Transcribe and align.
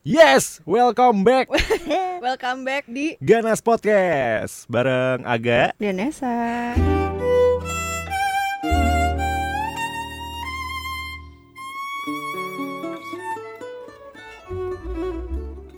Yes, 0.00 0.64
welcome 0.64 1.28
back 1.28 1.52
Welcome 2.24 2.64
back 2.64 2.88
di 2.88 3.20
Ganas 3.20 3.60
Podcast 3.60 4.64
bareng 4.64 5.28
Aga. 5.28 5.76
Danesa. 5.76 6.72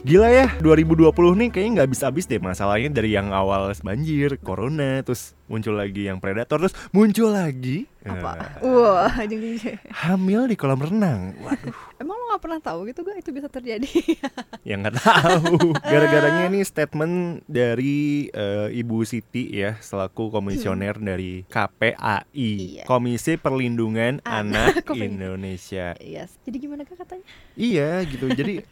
Gila 0.03 0.27
ya, 0.27 0.51
2020 0.59 1.15
nih 1.15 1.47
kayaknya 1.47 1.71
nggak 1.79 1.87
habis-habis 1.87 2.27
deh 2.27 2.35
masalahnya 2.35 2.91
dari 2.91 3.15
yang 3.15 3.31
awal 3.31 3.71
banjir, 3.79 4.35
corona, 4.35 4.99
terus 4.99 5.31
muncul 5.47 5.79
lagi 5.79 6.11
yang 6.11 6.19
predator, 6.19 6.59
terus 6.59 6.75
muncul 6.91 7.31
lagi 7.31 7.87
Apa? 8.03 8.59
eh, 8.59 8.67
Wah, 8.67 9.15
jeng 9.23 9.39
jeng. 9.55 9.79
hamil 9.95 10.51
di 10.51 10.59
kolam 10.59 10.83
renang. 10.83 11.31
Waduh, 11.39 11.71
Emang 12.03 12.19
lo 12.19 12.35
gak 12.35 12.43
pernah 12.43 12.59
tahu 12.59 12.83
gitu 12.91 12.99
gak 12.99 13.15
itu 13.15 13.31
bisa 13.31 13.47
terjadi? 13.47 13.87
yang 14.67 14.83
nggak 14.83 14.99
tahu. 14.99 15.71
Gara-garanya 15.79 16.51
nih 16.51 16.67
statement 16.67 17.15
dari 17.47 18.27
eh, 18.27 18.75
Ibu 18.75 19.07
Siti 19.07 19.55
ya, 19.55 19.79
selaku 19.79 20.27
komisioner 20.29 20.99
dari 20.99 21.47
KPAI, 21.47 22.27
Iya. 22.35 22.83
Komisi 22.83 23.39
Perlindungan 23.39 24.19
Anak. 24.27 24.83
Anak 24.83 24.99
Indonesia. 24.99 25.95
yes. 26.03 26.35
Jadi 26.43 26.59
gimana 26.59 26.83
kak 26.83 26.99
katanya? 26.99 27.23
Iya 27.55 28.03
gitu. 28.03 28.27
Jadi 28.27 28.67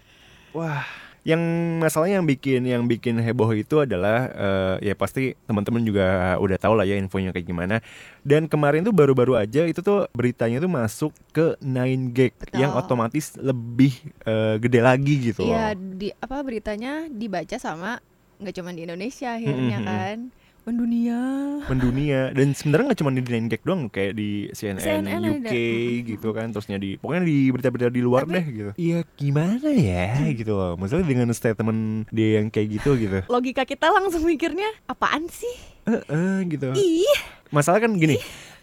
wah, 0.52 0.84
yang 1.21 1.38
masalahnya 1.77 2.17
yang 2.17 2.25
bikin 2.25 2.61
yang 2.66 2.84
bikin 2.89 3.21
heboh 3.21 3.53
itu 3.53 3.77
adalah 3.77 4.25
eh, 4.27 4.89
ya 4.89 4.93
pasti 4.98 5.38
teman-teman 5.45 5.85
juga 5.85 6.34
udah 6.35 6.57
tahu 6.57 6.73
lah 6.73 6.81
ya 6.81 6.97
infonya 6.97 7.30
kayak 7.30 7.45
gimana. 7.45 7.77
Dan 8.21 8.49
kemarin 8.49 8.81
tuh 8.81 8.89
baru-baru 8.89 9.38
aja 9.38 9.66
itu 9.66 9.80
tuh 9.80 10.09
beritanya 10.11 10.57
tuh 10.57 10.70
masuk 10.70 11.13
ke 11.30 11.53
9gag 11.61 12.34
Betul. 12.34 12.57
yang 12.57 12.73
otomatis 12.73 13.38
lebih 13.38 13.94
eh, 14.25 14.57
gede 14.57 14.81
lagi 14.81 15.13
gitu 15.30 15.45
Iya, 15.45 15.77
loh. 15.77 15.94
di 15.95 16.09
apa 16.09 16.41
beritanya 16.41 17.05
dibaca 17.05 17.58
sama 17.58 18.02
nggak 18.41 18.58
cuma 18.58 18.73
di 18.73 18.89
Indonesia 18.89 19.38
akhirnya 19.38 19.78
Mm-mm. 19.78 19.85
kan, 19.85 20.17
mendunia. 20.62 21.20
mendunia 21.66 22.30
dan 22.34 22.54
sebenarnya 22.54 22.94
nggak 22.94 23.00
cuma 23.02 23.12
di 23.14 23.22
9gag 23.22 23.62
doang 23.66 23.81
kayak 23.90 24.14
di 24.14 24.30
CNN, 24.54 24.81
CNN 24.81 25.22
UK 25.42 25.50
ada. 25.50 26.08
gitu 26.09 26.28
kan 26.34 26.48
terusnya 26.53 26.78
di 26.78 26.98
pokoknya 26.98 27.23
di 27.26 27.38
berita-berita 27.50 27.90
di 27.90 28.02
luar 28.02 28.23
Tapi- 28.26 28.34
deh 28.34 28.45
gitu. 28.50 28.72
Iya 28.78 29.00
gimana 29.18 29.70
ya 29.73 30.22
gitu 30.34 30.53
loh. 30.53 30.73
Maksudnya 30.78 31.06
dengan 31.06 31.30
statement 31.34 32.09
dia 32.09 32.42
yang 32.42 32.53
kayak 32.53 32.68
gitu 32.81 32.98
gitu. 32.98 33.20
Logika 33.34 33.66
kita 33.66 33.90
langsung 33.90 34.22
mikirnya 34.22 34.70
apaan 34.86 35.26
sih? 35.30 35.56
Heeh, 35.86 36.45
gitu. 36.45 36.70
Ih, 36.78 37.18
Masalah 37.52 37.84
kan 37.84 37.92
gini, 37.98 38.16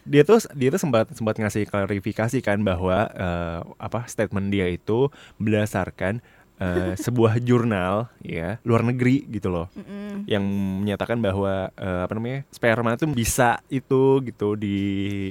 dia 0.09 0.25
tuh 0.25 0.41
dia 0.57 0.73
tuh 0.73 0.81
sempat 0.81 1.13
sempat 1.13 1.37
ngasih 1.37 1.69
klarifikasi 1.69 2.41
kan 2.41 2.65
bahwa 2.65 3.05
eh, 3.13 3.61
apa 3.77 4.09
statement 4.09 4.49
dia 4.49 4.65
itu 4.65 5.13
berdasarkan 5.37 6.25
eh, 6.59 6.93
sebuah 6.97 7.39
jurnal 7.39 8.11
ya 8.19 8.59
luar 8.61 8.83
negeri 8.83 9.23
gitu 9.29 9.49
loh 9.49 9.67
Mm-mm. 9.73 10.27
yang 10.27 10.43
menyatakan 10.79 11.19
bahwa 11.19 11.71
eh, 11.73 12.01
apa 12.03 12.13
namanya 12.13 12.43
sperma 12.49 12.93
itu 12.93 13.07
bisa 13.09 13.63
itu 13.69 14.03
gitu 14.23 14.55
di 14.55 14.79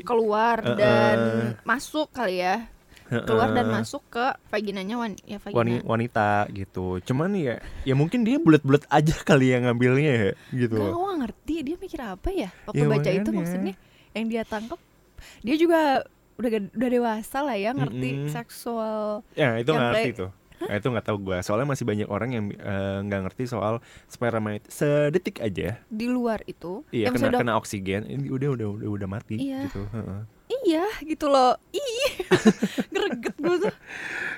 keluar 0.01 0.59
Eh, 0.59 0.75
dan 0.75 1.17
eh. 1.19 1.51
masuk 1.61 2.09
kali 2.09 2.39
ya, 2.39 2.65
keluar 3.07 3.51
dan 3.51 3.67
masuk 3.67 4.03
ke 4.09 4.19
vaginanya 4.47 4.95
wan 4.95 5.13
ya 5.21 5.39
wani- 5.45 5.79
vagina. 5.79 5.85
wanita 5.85 6.29
gitu. 6.51 6.99
Cuman 7.01 7.31
ya 7.33 7.55
ya 7.83 7.93
mungkin 7.93 8.23
dia 8.23 8.35
bulat-bulat 8.37 8.83
aja 8.87 9.15
kali 9.23 9.51
yang 9.51 9.63
ngambilnya 9.63 10.11
ya 10.11 10.31
gitu. 10.49 10.75
Nggak 10.75 11.15
ngerti 11.21 11.55
dia 11.61 11.75
mikir 11.77 11.99
apa 11.99 12.29
ya 12.29 12.49
waktu 12.63 12.79
Ya, 12.79 12.87
baca 12.87 13.09
itu 13.11 13.29
maksudnya 13.31 13.73
yang 14.11 14.25
dia 14.27 14.43
tangkap 14.43 14.79
dia 15.39 15.55
juga 15.55 16.03
udah 16.37 16.49
udah 16.69 16.89
dewasa 16.91 17.41
lah 17.41 17.55
ya 17.55 17.73
ngerti 17.73 18.09
Mm-mm. 18.13 18.29
seksual 18.29 19.25
Ya 19.33 19.57
itu 19.57 19.69
Yang 19.69 19.81
ngerti 19.81 19.97
play- 20.03 20.13
tuh. 20.15 20.29
Nah, 20.59 20.73
itu 20.73 20.87
nggak 20.87 21.05
tahu 21.05 21.17
gue. 21.21 21.37
Soalnya 21.39 21.67
masih 21.67 21.83
banyak 21.83 22.07
orang 22.07 22.29
yang 22.31 22.45
eh, 22.49 22.99
nggak 23.01 23.21
ngerti 23.25 23.43
soal 23.45 23.77
sperma 24.05 24.55
itu 24.55 24.67
sedetik 24.67 25.37
aja. 25.39 25.77
di 25.87 26.05
luar 26.05 26.41
itu 26.43 26.81
Iya 26.89 27.07
yang 27.07 27.13
kena 27.13 27.25
sudah 27.29 27.39
kena 27.39 27.53
oksigen. 27.55 28.01
Ini 28.03 28.27
udah 28.27 28.49
udah 28.53 28.67
udah 28.73 28.89
udah 28.91 29.07
mati 29.07 29.37
Iya. 29.37 29.65
gitu. 29.65 29.85
heeh. 29.87 30.21
iya 30.63 30.87
gitu 31.01 31.27
loh 31.27 31.59
ih 31.69 32.23
greget 32.95 33.35
gue 33.35 33.55
tuh 33.59 33.73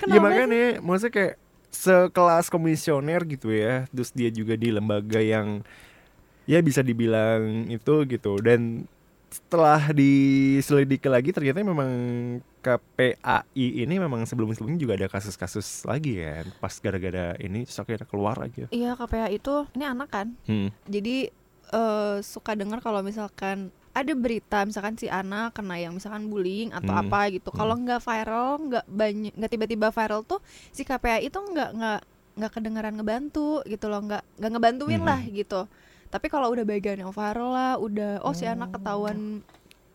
Ya 0.02 0.10
kenapa 0.10 0.20
makanya 0.20 0.78
maksudnya 0.78 1.12
kayak 1.12 1.34
sekelas 1.70 2.46
komisioner 2.46 3.22
gitu 3.24 3.48
ya. 3.48 3.86
Terus 3.88 4.10
dia 4.10 4.28
juga 4.28 4.54
di 4.54 4.68
lembaga 4.68 5.18
yang 5.18 5.62
ya 6.44 6.58
bisa 6.58 6.82
dibilang 6.82 7.68
itu 7.68 7.94
gitu 8.04 8.36
dan 8.38 8.84
setelah 9.30 9.94
diselidiki 9.94 11.06
lagi 11.06 11.30
ternyata 11.30 11.62
memang 11.62 11.90
KPAI 12.60 13.44
ini 13.80 13.94
memang 13.96 14.22
sebelum-sebelumnya 14.22 14.76
juga 14.76 14.94
ada 14.94 15.08
kasus-kasus 15.08 15.82
lagi 15.82 16.18
ya 16.18 16.44
pas 16.56 16.76
gara-gara 16.76 17.34
ini 17.36 17.64
akhirnya 17.64 18.04
keluar 18.04 18.36
aja. 18.38 18.68
Iya 18.68 18.94
KPA 18.94 19.28
itu 19.28 19.64
ini 19.72 19.84
anak 19.84 20.08
kan? 20.08 20.36
Hmm. 20.44 20.68
jadi 20.84 21.32
eh, 21.70 22.16
suka 22.20 22.52
dengar 22.52 22.78
kalau 22.78 23.00
misalkan 23.00 23.70
ada 23.90 24.12
berita 24.12 24.62
misalkan 24.62 24.94
si 24.94 25.06
anak 25.06 25.50
kena 25.52 25.74
yang 25.76 25.92
misalkan 25.92 26.26
bullying 26.26 26.70
atau 26.70 26.90
Hmm. 26.90 27.06
apa 27.06 27.30
gitu. 27.30 27.50
Kalau 27.50 27.74
nggak 27.74 27.98
viral 28.00 28.48
nggak 28.60 28.84
banyak 28.86 29.32
nggak 29.34 29.50
tiba-tiba 29.50 29.88
viral 29.88 30.22
tuh 30.22 30.38
si 30.70 30.82
KPA 30.82 31.18
itu 31.18 31.34
nggak 31.36 31.70
nggak 31.72 32.00
nggak 32.38 32.52
kedengeran 32.52 32.94
ngebantu 32.94 33.62
gitu 33.64 33.86
loh. 33.86 33.98
Nggak 34.00 34.22
nggak 34.36 34.50
ngebantuin 34.50 34.98
Mhm. 34.98 35.06
lah 35.06 35.20
gitu. 35.24 35.60
Tapi 36.06 36.26
kalau 36.26 36.50
udah 36.50 36.64
bagian 36.64 36.98
yang 36.98 37.10
viral 37.10 37.50
lah 37.50 37.72
udah 37.76 38.22
oh 38.22 38.32
si 38.32 38.42
anak 38.44 38.70
ketahuan 38.72 39.42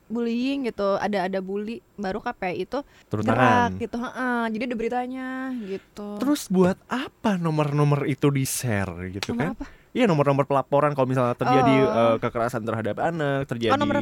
bullying 0.06 0.70
gitu 0.70 1.02
ada 1.02 1.26
ada 1.26 1.40
bully 1.42 1.82
baru 1.98 2.22
KPI 2.22 2.70
itu 2.70 2.80
turun 3.10 3.26
gerak 3.26 3.42
tangan 3.42 3.70
gitu 3.82 3.98
heeh. 3.98 4.42
jadi 4.54 4.64
ada 4.70 4.76
beritanya 4.78 5.28
gitu 5.66 6.08
terus 6.22 6.46
buat 6.46 6.78
apa 6.86 7.42
nomor-nomor 7.42 8.06
itu 8.06 8.30
di 8.30 8.46
share 8.46 9.10
gitu 9.10 9.34
kan 9.34 9.58
nomor 9.58 9.58
apa 9.58 9.66
iya 9.96 10.06
nomor-nomor 10.06 10.46
pelaporan 10.46 10.94
kalau 10.94 11.10
misalnya 11.10 11.34
terjadi 11.34 11.76
Oh. 11.82 11.90
eh, 11.90 12.16
kekerasan 12.22 12.62
terhadap 12.62 12.96
anak 13.02 13.50
terjadi 13.50 13.74
oh 13.74 13.80
nomor 13.82 13.98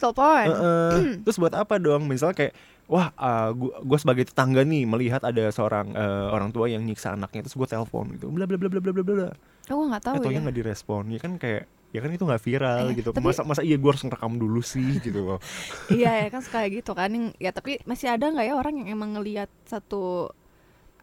telepon 0.00 0.46
Heeh. 0.48 1.20
terus 1.20 1.36
buat 1.36 1.52
apa 1.52 1.76
dong? 1.76 2.08
Misalnya 2.08 2.34
kayak 2.34 2.54
wah 2.88 3.12
uh, 3.14 3.52
gua, 3.52 3.78
gua 3.80 3.98
sebagai 3.98 4.24
tetangga 4.24 4.64
nih 4.64 4.82
melihat 4.82 5.22
ada 5.22 5.46
seorang 5.50 5.92
eh, 5.92 6.26
orang 6.28 6.50
tua 6.50 6.66
yang 6.66 6.82
nyiksa 6.82 7.14
anaknya 7.14 7.44
terus 7.44 7.54
gue 7.54 7.68
telepon 7.68 8.10
gitu. 8.16 8.26
Bla 8.28 8.48
bla 8.48 8.56
bla 8.56 8.66
bla 8.66 8.80
bla 8.80 8.92
bla 8.92 9.04
bla. 9.04 9.28
Oh 9.68 9.78
gue 9.78 9.86
nggak 9.86 10.02
tahu 10.02 10.14
atau 10.18 10.30
ya. 10.32 10.40
nggak 10.40 10.56
direspon. 10.56 11.02
Ya 11.06 11.20
kan 11.20 11.36
kayak 11.36 11.68
ya 11.90 11.98
kan 11.98 12.10
itu 12.10 12.22
nggak 12.22 12.38
viral 12.40 12.82
Iya, 12.86 12.98
gitu. 12.98 13.10
tapi- 13.10 13.26
masa 13.26 13.42
masa 13.42 13.62
iya 13.62 13.74
gue 13.74 13.86
harus 13.86 14.02
ngerekam 14.02 14.34
dulu 14.34 14.62
sih 14.62 14.98
gitu 14.98 15.20
loh. 15.22 15.38
Iya 15.94 16.26
ya 16.26 16.28
kan 16.28 16.40
suka 16.40 16.66
gitu 16.66 16.90
kan. 16.90 17.10
Yang- 17.10 17.34
ya 17.38 17.50
tapi 17.52 17.78
masih 17.84 18.10
ada 18.10 18.26
nggak 18.26 18.46
ya 18.46 18.54
orang 18.54 18.74
yang 18.82 18.88
emang 18.90 19.14
ngelihat 19.14 19.50
satu 19.66 20.30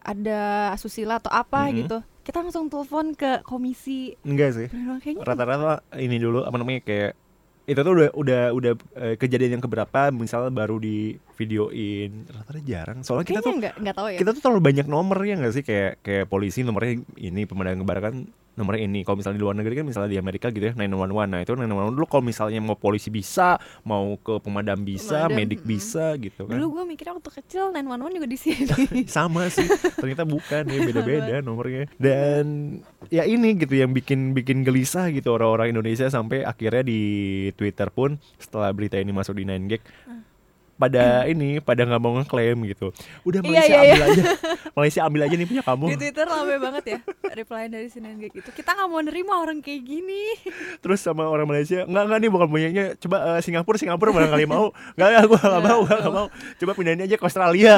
ada 0.01 0.71
asusila 0.71 1.19
atau 1.19 1.27
apa 1.29 1.67
Mhm. 1.67 1.73
gitu? 1.83 1.97
Kita 2.23 2.43
langsung 2.43 2.67
telepon 2.67 3.15
ke 3.15 3.39
komisi. 3.43 4.15
Enggak 4.23 4.55
sih. 4.55 4.67
Rata-rata 5.17 5.83
ini 5.95 6.19
dulu 6.19 6.43
apa 6.43 6.55
namanya 6.55 6.83
kayak 6.83 7.15
itu 7.67 7.79
tuh 7.83 7.93
udah 7.99 8.09
udah 8.15 8.43
udah 8.55 8.73
eh, 8.95 9.15
kejadian 9.19 9.59
yang 9.59 9.63
keberapa 9.63 10.07
misalnya 10.15 10.55
baru 10.55 10.79
di 10.79 11.19
videoin 11.35 12.23
rata-rata 12.31 12.63
jarang. 12.63 12.99
Soalnya 13.03 13.27
kita 13.27 13.43
kayaknya 13.43 13.43
tuh 13.43 13.59
nggak 13.59 13.73
nggak 13.83 13.95
tahu 13.99 14.07
ya. 14.07 14.17
kita 14.23 14.29
tuh 14.31 14.41
terlalu 14.47 14.61
banyak 14.63 14.87
nomor 14.87 15.19
ya 15.27 15.35
nggak 15.35 15.53
sih? 15.53 15.63
Kayak 15.67 15.99
kayak 15.99 16.25
polisi 16.31 16.63
nomornya 16.63 17.03
ini 17.19 17.43
pemadam 17.43 17.83
kebakaran 17.83 18.31
nomornya 18.57 18.89
ini. 18.89 19.05
Kalau 19.05 19.21
misalnya 19.21 19.37
di 19.37 19.43
luar 19.45 19.55
negeri 19.55 19.73
kan 19.77 19.85
misalnya 19.85 20.09
di 20.11 20.19
Amerika 20.19 20.49
gitu 20.49 20.65
ya 20.65 20.73
911 20.73 21.29
nah 21.29 21.39
itu 21.39 21.51
911 21.53 21.95
dulu 21.95 22.05
kalau 22.09 22.23
misalnya 22.25 22.59
mau 22.59 22.77
polisi 22.77 23.13
bisa 23.13 23.61
mau 23.85 24.17
ke 24.17 24.41
pemadam 24.41 24.81
bisa 24.81 25.29
Pemadam, 25.29 25.37
medik 25.37 25.61
mm-mm. 25.61 25.71
bisa 25.77 26.05
gitu 26.17 26.41
kan. 26.49 26.57
Dulu 26.57 26.65
gue 26.73 26.83
mikirnya 26.89 27.13
waktu 27.15 27.31
kecil 27.43 27.63
911 27.71 28.17
juga 28.17 28.27
di 28.27 28.37
sini. 28.37 29.01
Sama 29.17 29.47
sih 29.53 29.69
ternyata 29.95 30.25
bukan 30.25 30.63
ya 30.65 30.79
beda-beda 30.81 31.35
nomornya. 31.45 31.85
Dan 32.01 32.45
ya 33.13 33.23
ini 33.23 33.55
gitu 33.61 33.77
yang 33.77 33.93
bikin 33.93 34.33
bikin 34.33 34.65
gelisah 34.65 35.13
gitu 35.13 35.31
orang-orang 35.37 35.71
Indonesia 35.71 36.09
sampai 36.09 36.41
akhirnya 36.41 36.81
di 36.81 37.01
Twitter 37.53 37.93
pun 37.93 38.17
setelah 38.41 38.73
berita 38.73 38.97
ini 38.97 39.13
masuk 39.13 39.37
di 39.37 39.45
9gag 39.45 39.81
pada 40.79 41.27
ini 41.29 41.61
pada 41.61 41.85
nggak 41.85 42.01
mau 42.01 42.17
ngeklaim 42.17 42.57
gitu. 42.65 42.89
Udah 43.21 43.43
Iya, 43.45 43.49
Malaysia 43.53 43.69
iya, 43.69 43.77
iya. 43.77 43.93
ambil 43.93 44.01
aja 44.01 44.23
Malaysia 44.73 45.01
ambil 45.05 45.21
aja 45.29 45.35
nih 45.37 45.47
punya 45.47 45.63
kamu. 45.63 45.85
Di 45.93 45.97
Twitter 46.01 46.25
rame 46.25 46.55
banget 46.57 46.83
ya 46.89 46.99
reply 47.37 47.63
dari 47.69 47.87
sini 47.93 48.07
kayak 48.17 48.33
gitu 48.41 48.49
kita 48.49 48.73
nggak 48.73 48.87
mau 48.89 49.01
nerima 49.05 49.33
orang 49.37 49.61
kayak 49.61 49.81
gini. 49.85 50.23
Terus 50.81 50.99
sama 51.05 51.29
orang 51.29 51.45
Malaysia 51.45 51.85
nggak 51.85 52.03
nggak 52.09 52.19
nih 52.25 52.29
bukan 52.33 52.47
punyanya. 52.49 52.85
Coba 52.97 53.17
eh, 53.37 53.39
Singapura 53.45 53.77
Singapura 53.77 54.09
barangkali 54.09 54.45
mau. 54.49 54.73
Nggak 54.97 55.09
ya 55.13 55.21
gue 55.27 55.39
nggak 55.39 55.63
mau 55.63 55.79
gue 55.85 55.97
nggak 56.01 56.15
mau. 56.15 56.27
Coba 56.33 56.71
pindahin 56.73 57.05
aja 57.05 57.15
ke 57.19 57.25
Australia. 57.27 57.73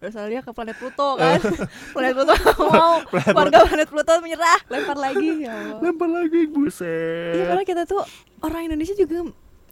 Dia 0.00 0.40
ke 0.44 0.50
planet 0.52 0.76
Pluto 0.76 1.16
kan? 1.16 1.40
Planet 1.96 2.12
Pluto 2.14 2.34
mau. 2.68 3.00
Warga 3.10 3.58
planet 3.64 3.88
Pluto 3.88 4.12
menyerah. 4.20 4.60
Lempar 4.68 4.96
lagi 5.00 5.44
ya 5.44 5.52
Allah. 5.56 5.80
Lempar 5.80 6.08
lagi 6.10 6.46
Iya 6.46 6.54
buset 6.54 7.46
padahal 7.48 7.66
kita 7.66 7.82
tuh 7.88 8.02
orang 8.44 8.70
Indonesia 8.70 8.94
juga 8.94 9.26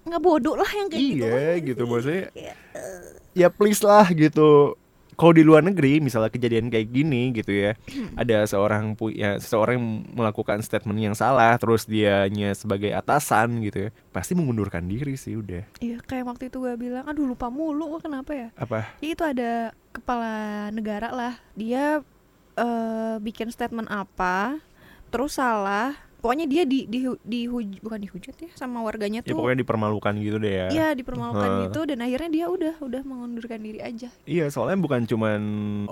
nggak 0.05 0.23
bodoh 0.23 0.55
lah 0.56 0.71
yang 0.77 0.89
kayak 0.93 1.03
gitu 1.03 1.25
iya 1.27 1.56
gitu 1.61 1.83
maksudnya 1.89 2.25
Kayak, 2.33 2.56
ya 3.41 3.49
please 3.51 3.83
lah 3.83 4.06
gitu. 4.15 4.79
Kalau 5.15 5.31
di 5.31 5.47
luar 5.47 5.62
negeri 5.62 6.03
misalnya 6.03 6.27
kejadian 6.27 6.75
kayak 6.75 6.91
gini 6.91 7.31
gitu 7.31 7.55
ya 7.55 7.79
ada 8.19 8.43
seorang 8.51 8.99
pu 8.99 9.15
ya 9.15 9.39
seseorang 9.39 9.79
yang 9.79 9.87
melakukan 10.11 10.59
statement 10.59 10.99
yang 10.99 11.15
salah 11.15 11.55
terus 11.55 11.87
dianya 11.87 12.51
sebagai 12.51 12.91
atasan 12.91 13.62
gitu 13.62 13.87
ya 13.87 13.91
pasti 14.11 14.35
mengundurkan 14.35 14.83
diri 14.91 15.15
sih 15.15 15.39
udah. 15.39 15.62
Iya 15.79 16.03
kayak 16.03 16.35
waktu 16.35 16.51
itu 16.51 16.59
gue 16.59 16.75
bilang 16.75 17.06
aduh 17.06 17.31
lupa 17.31 17.47
mulu 17.47 17.95
kenapa 18.03 18.35
ya. 18.35 18.49
Apa? 18.59 18.91
Ya 18.99 19.15
itu 19.15 19.23
ada 19.23 19.71
kepala 19.95 20.35
negara 20.75 21.15
lah. 21.15 21.39
Dia 21.55 22.03
eh, 22.59 23.17
bikin 23.23 23.55
statement 23.55 23.87
apa 23.95 24.59
terus 25.15 25.39
salah 25.39 25.95
pokoknya 26.25 26.49
dia 26.49 26.65
di 26.65 26.88
di 26.88 27.05
dihuj 27.05 27.85
bukan 27.85 28.00
dihujat 28.00 28.32
ya 28.41 28.49
sama 28.56 28.81
warganya 28.81 29.21
Ya 29.21 29.29
tuh 29.29 29.37
pokoknya 29.37 29.61
dipermalukan 29.61 30.17
gitu 30.17 30.41
deh 30.41 30.53
ya. 30.56 30.67
Iya 30.73 30.87
dipermalukan 30.97 31.44
Heeh. 31.44 31.62
gitu 31.69 31.81
dan 31.85 31.99
akhirnya 32.00 32.31
dia 32.32 32.47
udah 32.49 32.75
udah 32.81 33.03
mengundurkan 33.05 33.61
diri 33.61 33.85
aja. 33.85 34.09
Iya, 34.25 34.49
soalnya 34.49 34.81
bukan 34.81 35.05
cuman 35.05 35.41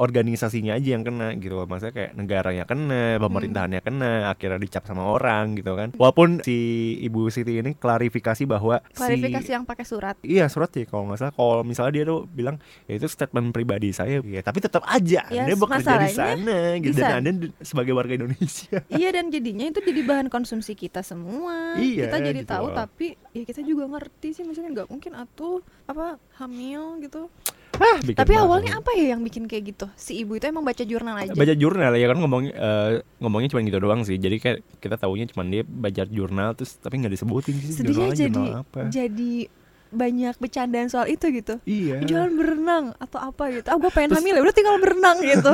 organisasinya 0.00 0.80
aja 0.80 0.88
yang 0.96 1.04
kena 1.04 1.36
gitu. 1.36 1.60
Maksudnya 1.68 1.92
kayak 1.92 2.10
negaranya 2.16 2.64
kena, 2.64 3.20
pemerintahannya 3.20 3.80
kena, 3.84 4.32
akhirnya 4.32 4.56
dicap 4.56 4.88
sama 4.88 5.04
orang 5.04 5.52
gitu 5.60 5.76
kan. 5.76 5.92
Walaupun 6.00 6.40
si 6.40 6.56
Ibu 7.04 7.28
Siti 7.28 7.60
ini 7.60 7.76
klarifikasi 7.76 8.48
bahwa 8.48 8.80
Klarifikasi 8.96 9.44
si 9.44 9.52
yang 9.52 9.68
pakai 9.68 9.84
surat. 9.84 10.16
Iya 10.24 10.48
surat 10.48 10.72
sih 10.72 10.88
kalau 10.88 11.12
nggak 11.12 11.18
salah 11.20 11.34
kalau 11.36 11.60
misalnya 11.60 11.92
dia 11.92 12.04
tuh 12.08 12.24
bilang 12.24 12.56
ya 12.86 12.96
itu 12.96 13.06
statement 13.10 13.52
pribadi 13.52 13.90
saya 13.92 14.22
ya 14.22 14.40
tapi 14.40 14.62
tetap 14.62 14.86
aja 14.86 15.26
Ya, 15.28 15.44
anda 15.44 15.54
bekerja 15.58 15.94
di 15.98 16.08
sana 16.14 16.58
gitu 16.78 16.94
di 16.94 17.02
dan 17.02 17.20
anda 17.20 17.30
di- 17.36 17.52
sebagai 17.60 17.92
warga 17.92 18.14
Indonesia 18.14 18.80
iya 18.88 19.10
dan 19.10 19.28
jadinya 19.28 19.66
itu 19.68 19.80
jadi 19.82 20.00
bahan 20.02 20.21
konsumsi 20.28 20.76
kita 20.76 21.00
semua. 21.00 21.78
Iya, 21.78 22.10
kita 22.10 22.18
jadi 22.20 22.40
gitu 22.42 22.52
tahu 22.52 22.66
loh. 22.70 22.76
tapi 22.76 23.06
ya 23.32 23.42
kita 23.46 23.60
juga 23.64 23.88
ngerti 23.88 24.28
sih 24.36 24.42
maksudnya 24.42 24.70
nggak 24.74 24.88
mungkin 24.90 25.12
atuh 25.16 25.64
apa 25.88 26.20
hamil 26.38 27.00
gitu. 27.00 27.30
ah, 27.72 27.98
bikin 28.04 28.20
tapi 28.20 28.36
malu. 28.36 28.44
awalnya 28.46 28.78
apa 28.78 28.90
ya 28.94 29.16
yang 29.16 29.24
bikin 29.24 29.48
kayak 29.48 29.74
gitu? 29.74 29.86
Si 29.96 30.20
ibu 30.20 30.36
itu 30.36 30.44
emang 30.44 30.62
baca 30.62 30.84
jurnal 30.84 31.16
aja. 31.16 31.32
baca 31.32 31.54
jurnal 31.56 31.92
ya 31.96 32.06
kan 32.12 32.18
ngomong 32.20 32.42
eh, 32.52 32.90
ngomongnya 33.18 33.48
cuma 33.56 33.64
gitu 33.64 33.78
doang 33.80 34.04
sih 34.04 34.20
jadi 34.20 34.36
kayak 34.38 34.58
kita 34.78 35.00
taunya 35.00 35.24
cuma 35.32 35.42
dia 35.48 35.64
baca 35.64 36.04
jurnal 36.04 36.52
terus 36.52 36.76
tapi 36.78 37.00
nggak 37.00 37.16
disebutin 37.16 37.54
sih 37.58 37.72
Sedihnya 37.80 38.12
jadi 38.12 38.44
apa 38.60 38.92
jadi 38.92 39.48
banyak 39.92 40.34
bercandaan 40.34 40.88
soal 40.88 41.06
itu 41.06 41.28
gitu. 41.30 41.60
iya 41.62 42.00
Jangan 42.00 42.32
berenang 42.32 42.84
atau 42.96 43.20
apa 43.22 43.52
gitu. 43.52 43.66
Ah 43.66 43.76
gue 43.76 43.88
pengen 43.88 44.12
hamil 44.12 44.34
ya 44.34 44.42
udah 44.42 44.52
tinggal 44.52 44.76
berenang 44.76 45.20
gitu. 45.20 45.52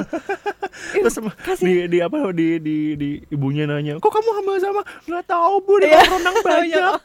Terus 0.97 1.17
kasih 1.37 1.65
di, 1.65 1.75
di 1.89 1.99
apa 1.99 2.17
di, 2.31 2.49
di 2.57 2.77
di 2.95 3.09
ibunya 3.29 3.65
nanya 3.65 3.97
kok 3.97 4.09
kamu 4.09 4.31
hamil 4.37 4.55
sama 4.57 4.81
nggak 5.05 5.25
tahu 5.25 5.55
bu 5.61 5.75
di 5.77 5.87
Iya. 5.87 5.99
kolam 5.99 6.13
renang 6.15 6.37
banyak 6.47 6.95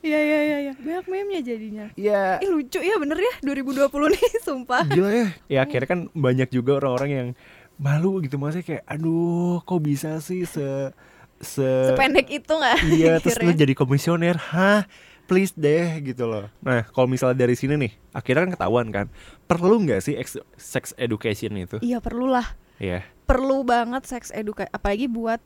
Iya 0.00 0.16
iya 0.18 0.38
iya 0.40 0.56
iya. 0.62 0.72
Banyak 0.74 1.04
meme-nya 1.06 1.40
jadinya. 1.44 1.86
ya 1.92 2.40
Ih 2.40 2.48
lucu 2.48 2.80
ya 2.80 2.96
bener 2.96 3.16
ya 3.16 3.34
2020 3.42 3.86
nih 4.10 4.24
sumpah. 4.40 4.82
gila 4.86 5.10
ya 5.10 5.26
ya 5.46 5.58
akhirnya 5.62 5.88
kan 5.88 6.00
banyak 6.10 6.48
juga 6.48 6.76
orang-orang 6.76 7.10
yang 7.10 7.28
malu 7.76 8.18
gitu 8.18 8.34
maksudnya 8.34 8.66
kayak 8.66 8.84
aduh 8.86 9.60
kok 9.60 9.78
bisa 9.78 10.16
sih 10.18 10.44
se 10.44 10.92
se 11.38 11.64
Sependek 11.86 12.28
itu 12.28 12.48
nggak? 12.50 12.76
iya 12.90 13.16
terus 13.16 13.36
lu 13.38 13.52
jadi 13.54 13.72
komisioner 13.72 14.36
hah 14.36 14.84
please 15.30 15.54
deh 15.54 16.02
gitu 16.02 16.26
loh 16.26 16.50
nah 16.58 16.82
kalau 16.84 17.06
misalnya 17.06 17.38
dari 17.38 17.54
sini 17.54 17.78
nih 17.78 17.92
akhirnya 18.10 18.42
kan 18.44 18.52
ketahuan 18.52 18.88
kan 18.90 19.06
perlu 19.46 19.78
nggak 19.80 20.02
sih 20.02 20.14
ex- 20.14 20.42
sex 20.58 20.90
education 20.96 21.54
itu 21.54 21.78
Iya 21.78 22.02
perlulah. 22.02 22.44
ya 22.76 23.06
Perlu 23.22 23.62
banget 23.62 24.02
seks 24.04 24.28
edukasi 24.30 24.66
apalagi 24.68 25.06
buat 25.06 25.38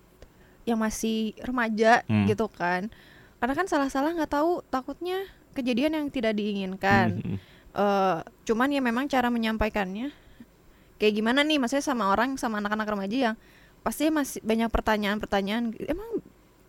yang 0.64 0.80
masih 0.80 1.36
remaja 1.38 2.00
Hmm. 2.04 2.24
gitu 2.24 2.48
kan. 2.48 2.88
Karena 3.36 3.52
kan 3.52 3.68
salah-salah 3.68 4.16
nggak 4.16 4.32
tahu 4.32 4.64
takutnya 4.66 5.20
kejadian 5.52 5.92
yang 5.94 6.06
tidak 6.08 6.32
diinginkan. 6.32 7.20
Hmm, 7.20 7.36
Eh, 7.70 8.18
cuman 8.44 8.70
ya 8.70 8.78
memang 8.78 9.04
cara 9.04 9.28
menyampaikannya 9.28 10.14
kayak 10.96 11.12
gimana 11.12 11.42
nih 11.42 11.58
maksudnya 11.58 11.82
sama 11.82 12.08
orang 12.08 12.38
sama 12.38 12.56
anak-anak 12.56 12.86
remaja 12.86 13.16
yang 13.20 13.36
pasti 13.82 14.08
masih 14.08 14.38
banyak 14.40 14.70
pertanyaan-pertanyaan 14.70 15.74
emang 15.84 16.22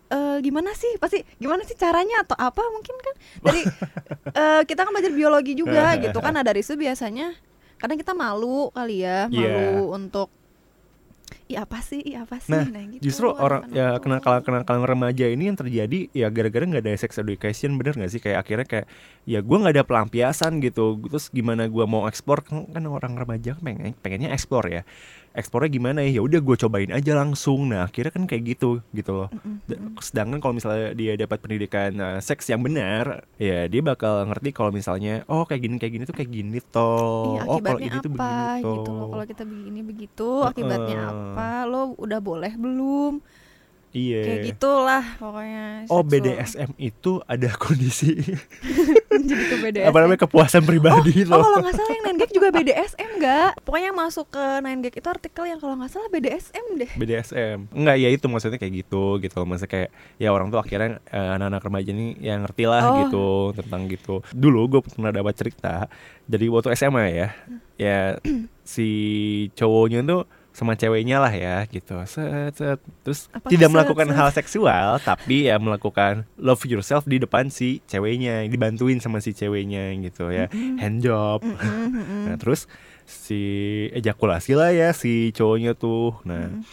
eh, 0.09 0.37
gimana 0.41 0.71
sih? 0.73 0.97
Pasti 0.97 1.21
gimana 1.37 1.61
sih 1.63 1.75
caranya 1.75 2.21
atau 2.21 2.35
apa 2.37 2.61
mungkin 2.69 2.95
kan? 2.97 3.15
Dari 3.45 3.61
eh, 4.31 4.61
kita 4.63 4.85
kan 4.85 4.91
belajar 4.93 5.13
biologi 5.13 5.53
juga 5.53 5.93
gitu 6.03 6.17
kan. 6.19 6.33
Nah 6.35 6.43
dari 6.43 6.61
itu 6.61 6.73
biasanya 6.73 7.33
kadang 7.75 7.99
kita 7.99 8.13
malu 8.13 8.71
kali 8.71 9.03
ya 9.03 9.27
malu 9.27 9.43
Iya. 9.45 9.95
untuk 9.95 10.29
Ih 11.45 11.61
apa 11.61 11.77
sih, 11.77 12.01
ih 12.01 12.17
apa 12.17 12.41
sih, 12.41 12.49
Nah, 12.49 12.65
gitu, 12.65 13.05
Justru 13.05 13.29
orang 13.29 13.69
ya 13.69 13.97
tuh. 13.97 14.09
kenakalan 14.09 14.41
kenakalan 14.41 14.81
remaja 14.81 15.29
ini 15.29 15.53
yang 15.53 15.53
terjadi 15.53 16.09
ya 16.09 16.33
gara-gara 16.33 16.65
nggak 16.65 16.81
ada 16.81 16.97
sex 16.97 17.21
education 17.21 17.77
bener 17.77 17.93
nggak 17.93 18.09
sih? 18.09 18.17
Kayak 18.17 18.41
akhirnya 18.41 18.65
kayak 18.65 18.87
ya 19.29 19.45
gua 19.45 19.61
nggak 19.61 19.77
ada 19.77 19.85
pelampiasan 19.85 20.57
gitu. 20.65 20.97
Terus 21.05 21.29
gimana 21.29 21.69
gua 21.69 21.85
mau 21.85 22.09
explore? 22.09 22.41
Kan, 22.41 22.65
kan 22.73 22.81
orang 22.89 23.13
remaja 23.13 23.53
kan 23.53 23.61
pengen 23.61 23.93
pengennya 24.01 24.33
explore 24.33 24.73
ya 24.73 24.81
eksplornya 25.35 25.71
gimana 25.71 25.99
ya 26.07 26.17
ya 26.17 26.21
udah 26.23 26.39
gue 26.39 26.55
cobain 26.55 26.91
aja 26.95 27.11
langsung 27.13 27.69
nah 27.69 27.85
akhirnya 27.85 28.15
kan 28.15 28.23
kayak 28.25 28.55
gitu 28.55 28.79
gitu 28.95 29.11
loh 29.11 29.29
sedangkan 29.99 30.39
kalau 30.39 30.55
misalnya 30.55 30.95
dia 30.95 31.13
dapat 31.19 31.43
pendidikan 31.43 31.91
uh, 31.99 32.19
seks 32.23 32.47
yang 32.47 32.63
benar 32.63 33.27
ya 33.35 33.67
dia 33.67 33.81
bakal 33.83 34.23
ngerti 34.31 34.55
kalau 34.55 34.71
misalnya 34.71 35.27
oh 35.27 35.43
kayak 35.43 35.61
gini 35.67 35.75
kayak 35.75 35.93
gini 35.99 36.03
tuh 36.07 36.15
kayak 36.15 36.31
gini 36.31 36.57
toh 36.71 37.35
Iya, 37.35 37.41
oh 37.49 37.57
kalau 37.59 37.79
ini 37.81 37.97
tuh 37.99 38.11
begini 38.11 38.63
toh 38.63 38.73
gitu 38.79 38.91
loh. 38.91 39.07
Kalau 39.11 39.25
kita 39.25 39.43
begini 39.43 39.79
begitu, 39.83 40.27
akibatnya 40.45 40.99
Heeh. 41.09 41.11
apa? 41.11 41.49
Lo 41.67 41.81
udah 41.97 42.19
boleh 42.21 42.53
belum? 42.55 43.13
Iya 43.95 44.21
Kayak 44.21 44.43
gitulah 44.45 45.03
pokoknya. 45.15 45.87
Oh 45.87 46.03
seksual. 46.03 46.11
BDSM 46.11 46.69
itu 46.77 47.11
ada 47.23 47.49
kondisi 47.55 48.11
Jadi 49.25 49.43
ke 49.47 49.55
BDSM. 49.57 49.87
apa 49.87 49.97
namanya 49.97 50.21
kepuasan 50.21 50.61
pribadi 50.61 51.23
Oh 51.23 51.31
loh. 51.31 51.41
kalau 51.41 51.57
nggak 51.61 51.73
salah 51.73 51.87
yang 51.89 52.05
9gag 52.11 52.31
juga 52.31 52.47
BDSM 52.51 53.09
nggak? 53.15 53.49
Pokoknya 53.63 53.85
yang 53.85 53.97
masuk 53.97 54.27
ke 54.27 54.43
9gag 54.59 54.93
itu 54.93 55.07
artikel 55.07 55.43
yang 55.45 55.57
kalau 55.57 55.75
nggak 55.75 55.87
salah 55.89 56.09
BDSM 56.09 56.65
deh. 56.75 56.91
BDSM 56.93 57.57
enggak 57.71 57.95
ya 57.97 58.09
itu 58.09 58.25
maksudnya 58.25 58.57
kayak 58.57 58.73
gitu 58.77 59.03
gitu 59.17 59.35
loh 59.35 59.47
maksudnya 59.47 59.71
kayak 59.71 59.89
ya 60.17 60.29
orang 60.29 60.47
tuh 60.49 60.59
akhirnya 60.59 60.99
eh, 61.05 61.29
anak-anak 61.33 61.61
remaja 61.63 61.89
ini 61.89 62.07
yang 62.19 62.43
ngerti 62.43 62.63
lah 62.63 62.83
Oh. 62.85 62.95
gitu 63.01 63.25
tentang 63.55 63.87
gitu 63.87 64.15
dulu 64.29 64.67
gue 64.67 64.81
pernah 64.83 65.09
dapat 65.09 65.33
cerita 65.33 65.87
jadi 66.23 66.45
waktu 66.47 66.75
SMA 66.75 67.03
ya 67.09 67.27
ya 67.75 67.97
si 68.63 68.87
cowoknya 69.53 70.03
tuh 70.03 70.21
sama 70.55 70.79
ceweknya 70.79 71.19
lah 71.19 71.35
ya 71.35 71.67
gitu 71.67 71.99
set, 72.07 72.55
set. 72.55 72.79
terus 73.03 73.27
Apa 73.35 73.51
tidak 73.51 73.67
set, 73.67 73.73
melakukan 73.75 74.07
set? 74.07 74.15
hal 74.15 74.29
seksual 74.31 74.87
tapi 75.03 75.51
ya 75.51 75.59
melakukan 75.59 76.23
love 76.39 76.63
yourself 76.63 77.03
di 77.03 77.19
depan 77.19 77.51
si 77.51 77.83
ceweknya 77.83 78.47
dibantuin 78.47 79.03
sama 79.03 79.19
si 79.19 79.35
ceweknya 79.35 79.91
gitu 79.99 80.31
ya 80.31 80.47
hand 80.79 81.03
job 81.03 81.43
mm-mm. 81.43 81.91
Nah 82.31 82.39
terus 82.39 82.71
si 83.03 83.43
ejakulasi 83.91 84.55
lah 84.55 84.71
ya 84.71 84.95
si 84.95 85.35
cowoknya 85.35 85.75
tuh 85.75 86.15
Nah 86.23 86.47
Mm. 86.55 86.63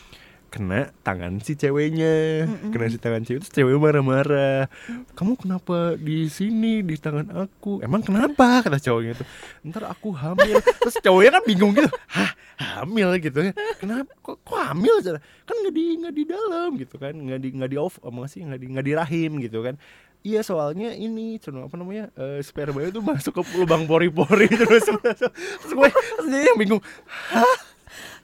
Kena 0.52 0.92
tangan 1.00 1.40
si 1.40 1.56
ceweknya 1.56 2.44
Mm-mm. 2.44 2.70
Kena 2.76 2.92
si 2.92 3.00
tangan 3.00 3.24
cewek 3.24 3.40
Terus 3.40 3.52
cewek 3.56 3.72
marah-marah 3.80 4.68
Kamu 5.16 5.40
kenapa 5.40 5.96
di 5.96 6.28
sini 6.28 6.84
di 6.84 7.00
tangan 7.00 7.32
aku 7.32 7.80
Emang 7.80 8.04
kenapa 8.04 8.60
kata 8.60 8.76
cowoknya 8.76 9.16
tuh 9.16 9.26
Ntar 9.64 9.88
aku 9.88 10.12
hamil 10.12 10.60
Terus 10.60 11.00
cowoknya 11.00 11.40
kan 11.40 11.42
bingung 11.48 11.72
gitu 11.72 11.88
Hah 11.88 12.36
hamil 12.60 13.16
gitu 13.16 13.48
ya 13.48 13.56
Kenapa 13.80 14.12
kok, 14.20 14.44
kok 14.44 14.60
hamil 14.60 15.00
Cara? 15.00 15.18
Kan 15.48 15.56
nggak 15.64 15.74
di 15.74 15.84
nggak 16.04 16.14
di 16.14 16.24
dalam 16.28 16.68
gitu 16.76 16.94
kan 17.00 17.16
nggak 17.16 17.40
di 17.40 17.48
nggak 17.56 17.70
di 17.72 17.78
off 17.80 17.96
apa 18.04 18.28
sih 18.28 18.44
nggak 18.44 18.60
di 18.60 18.66
nggak 18.76 18.86
di 18.86 18.92
rahim 18.92 19.30
gitu 19.40 19.64
kan 19.64 19.80
Iya 20.22 20.46
soalnya 20.46 20.94
ini 20.94 21.42
cuma 21.42 21.66
apa 21.66 21.74
namanya 21.74 22.06
eh, 22.14 22.38
sperma 22.46 22.78
itu 22.86 23.02
masuk 23.02 23.42
ke 23.42 23.58
lubang 23.58 23.90
pori-pori 23.90 24.46
terus 24.46 24.86
terus 24.86 25.72
gue 25.74 25.88
terus 25.90 26.26
dia 26.30 26.46
yang 26.46 26.58
bingung 26.62 26.82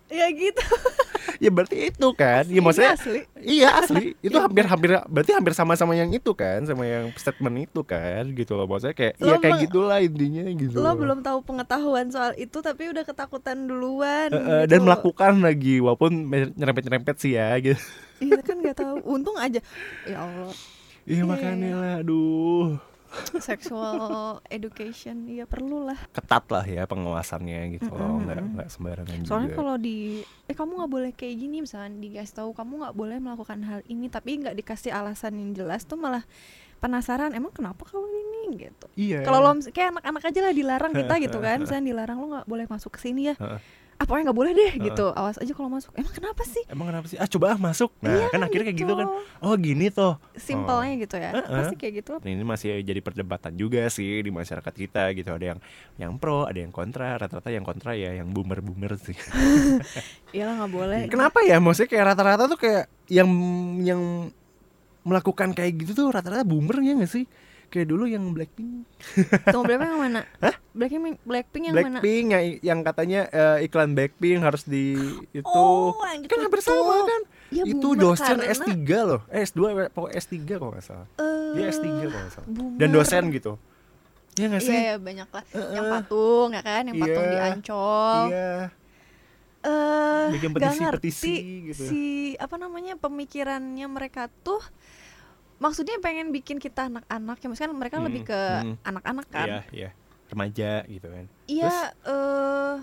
Ya 0.08 0.26
gitu. 0.30 0.64
ya 1.44 1.50
berarti 1.52 1.92
itu 1.92 2.08
kan 2.12 2.42
ya 2.44 2.58
maksudnya 2.58 2.96
asli. 2.96 3.20
iya 3.38 3.68
asli 3.78 4.16
itu 4.26 4.32
Ya, 4.32 4.42
hampir 4.42 4.64
hampir 4.66 4.90
berarti 5.06 5.30
hampir 5.30 5.52
sama-sama 5.52 5.92
yang 5.92 6.10
itu 6.10 6.32
kan 6.32 6.64
sama 6.64 6.82
yang 6.82 7.14
statement 7.14 7.68
itu 7.68 7.80
kan 7.82 8.26
gitu 8.32 8.58
loh 8.58 8.66
maksudnya 8.66 8.96
kayak 8.96 9.14
Lo 9.18 9.30
ya 9.30 9.36
kayak 9.38 9.58
gitulah 9.62 9.98
intinya 10.00 10.42
gitu 10.50 10.74
Lo 10.74 10.96
belum 10.96 11.20
tahu 11.20 11.44
pengetahuan 11.44 12.08
soal 12.08 12.34
itu 12.34 12.58
tapi 12.58 12.90
udah 12.90 13.04
ketakutan 13.04 13.68
duluan. 13.68 14.32
Eh, 14.32 14.40
gitu 14.64 14.66
dan 14.66 14.80
melakukan 14.82 15.32
lagi 15.38 15.78
walaupun 15.78 16.10
nyerempet-nyerempet 16.56 17.16
sih 17.18 17.36
ya 17.36 17.54
gitu 17.56 17.78
Iya 18.18 18.42
kan 18.42 18.58
nggak 18.58 18.74
tahu. 18.74 18.96
Untung 19.06 19.38
aja. 19.38 19.62
Ya 20.02 20.18
Allah. 20.18 20.50
iya 21.06 21.14
Iya, 21.14 21.22
makanya 21.22 21.70
lah 21.72 21.92
aduh 22.02 22.74
Sexual 23.40 24.38
education 24.52 25.24
iya 25.28 25.44
perlu 25.48 25.88
lah. 25.88 25.98
ketat 26.12 26.44
lah 26.52 26.64
ya 26.64 26.84
pengawasannya 26.84 27.78
gitu 27.80 27.90
loh 27.92 28.20
Mm-mm, 28.20 28.24
nggak 28.28 28.36
mm-mm. 28.38 28.54
nggak 28.58 28.68
sembarangan 28.68 29.18
Soalnya 29.24 29.48
juga 29.52 29.58
kalau 29.60 29.74
di 29.80 30.20
eh 30.22 30.54
kamu 30.56 30.72
nggak 30.84 30.92
boleh 30.92 31.10
kayak 31.16 31.36
gini 31.36 31.56
misalnya 31.64 31.92
dikasih 31.96 32.34
tahu 32.44 32.50
kamu 32.52 32.72
nggak 32.84 32.96
boleh 32.96 33.16
melakukan 33.20 33.58
hal 33.64 33.80
ini 33.88 34.06
tapi 34.12 34.40
nggak 34.40 34.56
dikasih 34.60 34.92
alasan 34.92 35.40
yang 35.40 35.50
jelas 35.56 35.84
tuh 35.84 35.96
malah 35.96 36.24
penasaran 36.78 37.34
emang 37.34 37.50
kenapa 37.50 37.82
kalau 37.90 38.06
ini 38.06 38.56
gitu. 38.56 38.86
iya 38.96 39.20
Kalau 39.26 39.42
lo 39.44 39.52
kayak 39.60 39.98
anak-anak 39.98 40.22
aja 40.30 40.40
lah 40.40 40.52
dilarang 40.54 40.92
kita 40.94 41.14
gitu 41.20 41.38
kan, 41.42 41.58
misalnya 41.62 41.84
dilarang 41.90 42.16
lo 42.22 42.26
nggak 42.38 42.46
boleh 42.48 42.66
masuk 42.70 42.96
ke 42.96 43.00
sini 43.02 43.34
ya. 43.34 43.36
Ah 43.98 44.06
pokoknya 44.06 44.30
nggak 44.30 44.38
boleh 44.38 44.52
deh 44.54 44.72
gitu. 44.78 45.10
Awas 45.10 45.42
aja 45.42 45.52
kalau 45.52 45.66
masuk. 45.66 45.90
Emang 45.98 46.14
kenapa 46.14 46.42
sih? 46.46 46.62
emang 46.70 46.86
kenapa 46.86 47.06
sih 47.10 47.18
ah 47.18 47.26
coba 47.26 47.54
ah 47.54 47.58
masuk 47.58 47.90
nah 47.98 48.14
Iya, 48.14 48.24
kan 48.30 48.40
akhirnya 48.46 48.70
kayak 48.70 48.78
gitu 48.78 48.92
kan 48.94 49.06
oh 49.42 49.54
gini 49.58 49.90
toh 49.90 50.22
Simpelnya 50.38 50.94
gitu 51.02 51.16
ya. 51.18 51.30
Heeh. 51.34 51.50
Pasti 51.50 51.74
kayak 51.74 51.94
gitu. 52.04 52.12
Nah, 52.22 52.30
ini 52.30 52.44
masih 52.46 52.78
jadi 52.80 53.00
perdebatan 53.02 53.58
juga 53.58 53.82
sih 53.90 54.22
di 54.22 54.30
masyarakat 54.30 54.70
kita 54.70 55.10
gitu 55.18 55.34
ada 55.34 55.46
yang 55.56 55.58
yang 55.98 56.12
pro 56.14 56.46
ada 56.46 56.62
yang 56.62 56.70
kontra 56.70 57.18
rata-rata 57.18 57.50
yang 57.50 57.66
kontra 57.66 57.98
ya 57.98 58.14
yang 58.14 58.30
boomer 58.30 58.62
boomer 58.62 58.94
sih 59.02 59.18
Iyalah 60.36 60.54
nggak 60.62 60.72
boleh. 60.72 61.00
kenapa 61.10 61.42
ya 61.42 61.58
maksudnya 61.58 61.90
kayak 61.90 62.04
rata-rata 62.14 62.44
tuh 62.46 62.58
kayak 62.60 62.84
yang 63.10 63.26
yang 63.82 64.02
melakukan 65.02 65.56
kayak 65.56 65.74
gitu 65.74 65.92
tuh 65.96 66.06
rata-rata 66.12 66.44
boomer 66.46 66.78
ya 66.84 66.94
nggak 66.94 67.10
sih 67.10 67.24
kayak 67.68 67.86
dulu 67.86 68.04
yang 68.04 68.24
Blackpink 68.32 68.88
Tunggu 69.52 69.64
Blackpink 69.66 69.84
yang 69.86 70.00
mana? 70.00 70.20
Blackpink 70.70 71.16
Blackpink 71.22 71.64
yang 71.64 71.74
mana? 71.74 71.98
Blackpink 71.98 72.26
yang 72.28 72.44
yang 72.60 72.78
katanya 72.80 73.20
eh, 73.28 73.64
iklan 73.64 73.92
Blackpink 73.92 74.40
harus 74.40 74.64
di 74.64 74.96
itu 75.30 75.44
Oh, 75.44 75.92
kan 76.00 76.38
hampir 76.38 76.60
sama 76.60 77.04
kan 77.04 77.22
Ya, 77.48 77.64
itu 77.64 77.96
dosen 77.96 78.36
karena, 78.36 78.52
S3 78.52 78.76
loh 79.02 79.20
eh 79.28 79.40
S2 79.40 79.60
pokoknya 79.88 80.20
S3 80.20 80.34
kalau 80.50 80.68
nggak 80.68 80.84
salah 80.84 81.08
eh, 81.16 81.48
dia 81.54 81.64
S3 81.70 81.86
kalau 82.04 82.20
nggak 82.20 82.34
salah 82.34 82.44
boomer. 82.46 82.76
dan 82.76 82.88
dosen 82.90 83.22
gitu 83.30 83.52
Iya 84.34 84.46
nggak 84.46 84.62
sih 84.62 84.70
Iya, 84.70 84.82
iya, 84.84 84.94
banyak 84.96 85.28
lah. 85.28 85.44
Heeh. 85.50 85.72
Yang 85.72 85.84
patung 85.90 86.48
ya 86.52 86.62
kan, 86.62 86.82
yang 86.84 86.96
patung 86.96 87.24
Iya. 87.24 87.32
di 87.32 87.38
Ancol. 87.42 88.20
iya 88.28 88.52
Eh, 89.58 90.24
Bikin 90.30 90.48
nggak 90.48 90.62
petisi-petisi 90.62 91.32
ngerti 91.34 91.66
gitu. 91.66 91.82
Si 91.84 92.02
apa 92.38 92.54
namanya 92.54 92.94
pemikirannya 92.94 93.86
mereka 93.90 94.30
tuh 94.40 94.62
maksudnya 95.58 95.98
pengen 95.98 96.30
bikin 96.30 96.56
kita 96.56 96.86
anak-anak 96.86 97.36
ya 97.36 97.46
maksudnya 97.46 97.68
kan 97.68 97.76
mereka 97.76 97.96
Hmm, 97.96 98.06
lebih 98.06 98.22
ke 98.24 98.40
hmm. 98.62 98.74
anak-anak 98.82 99.26
kan. 99.28 99.46
iya 99.46 99.60
iya 99.70 99.90
remaja 100.28 100.70
gitu 100.86 101.06
kan 101.06 101.24
Iya, 101.44 101.72
eh 102.04 102.74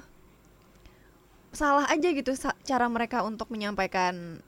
salah 1.52 1.88
aja 1.88 2.08
gitu 2.10 2.32
sa- 2.34 2.58
cara 2.62 2.86
mereka 2.86 3.22
untuk 3.22 3.48
menyampaikan 3.48 4.44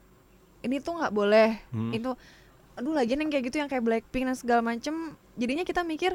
ini 0.59 0.77
tuh 0.77 0.97
nggak 0.97 1.13
boleh. 1.13 1.55
Hmm. 1.69 1.93
Itu 1.93 2.17
aduh 2.73 2.93
lagian 2.93 3.17
yang 3.19 3.31
kayak 3.31 3.45
gitu 3.47 3.57
yang 3.57 3.65
kayak 3.65 3.81
Blackpink 3.81 4.25
dan 4.25 4.35
segala 4.35 4.61
macem 4.61 4.93
jadinya 5.33 5.63
kita 5.63 5.81
mikir 5.81 6.13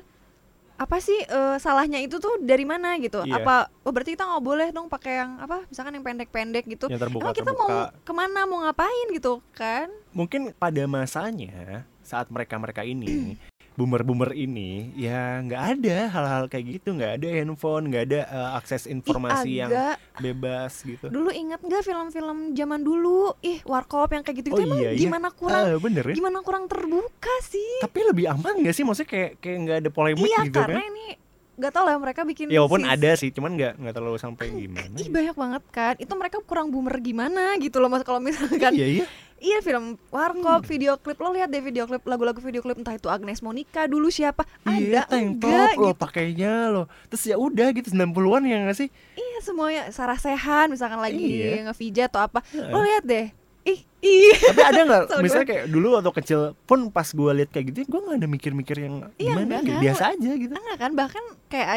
apa 0.75 0.99
sih 0.99 1.16
eh, 1.16 1.57
salahnya 1.57 1.97
itu 1.99 2.19
tuh 2.19 2.37
dari 2.38 2.62
mana 2.62 2.99
gitu? 2.99 3.23
Iya. 3.23 3.38
Apa 3.38 3.54
oh 3.81 3.90
berarti 3.90 4.12
kita 4.12 4.26
nggak 4.26 4.42
boleh 4.42 4.69
dong 4.69 4.87
pakai 4.87 5.12
yang 5.16 5.38
apa 5.38 5.64
misalkan 5.64 5.95
yang 5.95 6.04
pendek-pendek 6.04 6.64
gitu? 6.66 6.87
yang 6.87 6.99
terbuka 6.99 7.25
Emang 7.25 7.35
kita 7.35 7.50
terbuka 7.50 7.71
mau 7.71 8.02
ke 8.02 8.12
mana 8.12 8.40
mau 8.45 8.59
ngapain 8.61 9.07
gitu 9.11 9.38
kan? 9.52 9.88
mungkin 10.11 10.52
pada 10.52 10.83
masanya 10.85 11.87
saat 12.02 12.28
mereka 12.28 12.54
mereka 12.56 12.82
ini 12.82 13.35
boomer-boomer 13.73 14.37
ini 14.37 14.92
ya 14.94 15.40
nggak 15.40 15.62
ada 15.73 15.99
hal-hal 16.06 16.44
kayak 16.47 16.76
gitu. 16.76 16.92
Nggak 16.92 17.12
ada 17.16 17.28
handphone 17.32 17.88
nggak 17.88 18.04
ada 18.04 18.21
eh, 18.23 18.50
akses 18.54 18.85
Ih, 18.85 18.92
informasi 18.92 19.50
yang 19.56 19.71
agak. 19.71 19.97
bebas 20.14 20.73
gitu. 20.78 21.09
Dulu 21.09 21.32
inget 21.32 21.56
nggak 21.59 21.80
film-film 21.80 22.52
zaman 22.52 22.80
dulu? 22.80 23.32
Ih 23.40 23.64
warkop 23.64 24.12
yang 24.12 24.21
kayak 24.21 24.37
gitu 24.38 24.49
Oh 24.50 24.54
itu 24.54 24.62
emang 24.62 24.76
iya, 24.78 24.90
iya. 24.90 25.00
gimana 25.00 25.28
kurang 25.30 25.64
Ah, 25.66 25.78
bener 25.78 26.04
ya. 26.04 26.14
gimana 26.14 26.38
kurang 26.40 26.64
terbuka 26.66 27.32
sih? 27.42 27.80
tapi 27.80 27.99
lebih 28.04 28.28
aman 28.28 28.61
nggak 28.61 28.73
sih? 28.73 28.85
Maksudnya 28.85 29.09
kayak 29.09 29.30
kayak 29.38 29.56
nggak 29.59 29.76
ada 29.78 29.90
polemik 29.90 30.21
iya 30.23 30.40
gitu 30.44 30.59
karena 30.59 30.76
kan? 30.78 30.90
ini 30.90 31.06
nggak 31.52 31.68
tau 31.71 31.85
lah 31.85 31.97
mereka 31.97 32.25
bikin 32.25 32.49
ya 32.49 32.59
walaupun 32.59 32.80
si- 32.80 32.88
ada 32.90 33.11
sih 33.14 33.28
cuman 33.30 33.50
nggak 33.52 33.73
nggak 33.76 33.94
terlalu 33.94 34.16
sampai 34.16 34.47
gimana 34.50 34.97
ih 34.97 35.09
banyak 35.09 35.32
banget 35.35 35.62
kan. 35.68 35.94
Itu 35.97 36.12
mereka 36.14 36.40
kurang 36.42 36.68
boomer 36.68 36.97
gimana 36.99 37.56
gitu 37.56 37.76
loh 37.76 37.88
mas. 37.88 38.00
Kalau 38.02 38.21
misalkan 38.21 38.73
iya 38.73 39.00
iya 39.00 39.06
iya 39.42 39.58
film 39.58 39.99
warkop 40.08 40.62
video 40.64 40.94
klip. 40.96 41.18
Lo 41.18 41.30
lihat 41.30 41.50
deh 41.50 41.58
video 41.58 41.84
klip 41.84 42.00
lagu-lagu 42.02 42.38
video 42.38 42.61
klip 42.61 42.78
entah 42.78 42.94
itu 42.94 43.06
Agnes 43.06 43.38
Monica 43.38 43.84
dulu 43.84 44.06
siapa? 44.06 44.46
Iya 44.64 45.04
ada? 45.04 45.18
Enggak 45.18 45.75
gitu. 45.75 45.92
pakainya 45.92 46.70
loh 46.70 46.87
terus 47.06 47.26
ya 47.26 47.34
udah 47.34 47.68
gitu 47.70 47.90
90-an 47.90 48.42
ya 48.42 48.56
nggak 48.62 48.78
sih? 48.78 48.88
Iya 49.12 49.38
semuanya. 49.42 49.82
Sarah 49.90 50.16
Sehan 50.16 50.70
misalkan 50.70 50.96
lagi 50.96 51.18
Iya. 51.42 51.66
ngevijat 51.66 52.08
atau 52.08 52.22
apa. 52.22 52.40
Heeh. 52.46 52.70
lo 52.70 52.80
lihat 52.80 53.02
deh. 53.02 53.26
Ih 53.62 53.78
ih 54.00 54.34
tapi 54.42 54.58
ada 54.58 54.80
nggak? 54.82 55.02
Misalnya 55.22 55.46
kayak 55.46 55.64
dulu 55.70 55.94
waktu 55.94 56.11
kecil 56.18 56.40
pun 56.62 56.90
pas 56.90 57.06
gue 57.06 57.30
lihat 57.30 57.50
kayak 57.50 57.70
gitu 57.70 57.87
gue 57.87 58.00
nggak 58.02 58.18
ada 58.18 58.26
mikir-mikir 58.26 58.75
yang 58.78 59.06
Iya, 59.14 59.38
gimana 59.38 59.62
enggak 59.62 59.62
gitu. 59.70 59.82
biasa 59.87 60.02
aja 60.11 60.30
gitu. 60.34 60.50
Enggak 60.50 60.78
kan? 60.78 60.90
Bahkan 60.99 61.25
kayak 61.46 61.68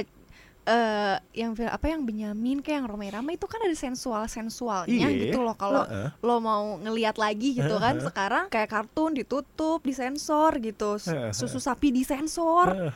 eh 0.65 1.15
yang 1.35 1.53
film 1.53 1.69
apa 1.69 1.85
yang 1.85 2.01
Benyamin 2.01 2.57
kayak 2.59 2.75
yang 2.75 2.87
Romai 2.87 3.07
Rama 3.07 3.29
itu 3.29 3.45
kan 3.45 3.61
ada 3.61 3.71
sensual 3.71 4.25
sensualnya 4.25 5.07
Iya. 5.07 5.29
gitu 5.29 5.39
loh 5.39 5.53
kalau 5.53 5.85
Heeh. 5.85 6.09
lo 6.19 6.35
mau 6.39 6.75
ngeliat 6.75 7.15
lagi 7.15 7.53
gitu 7.53 7.75
kan. 7.75 7.95
Heeh. 7.95 8.03
sekarang 8.03 8.49
kayak 8.49 8.67
kartun 8.67 9.13
ditutup 9.13 9.79
disensor 9.79 10.57
gitu. 10.57 10.97
Susu 11.29 11.57
sapi 11.59 11.93
disensor. 11.93 12.91